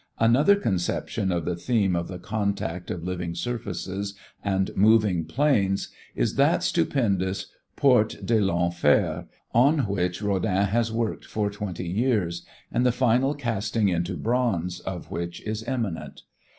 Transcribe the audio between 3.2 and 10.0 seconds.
surfaces and moving planes is that stupendous "Porte de L'Enfer" on